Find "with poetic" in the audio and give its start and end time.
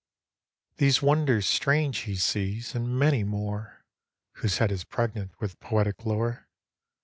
5.39-6.07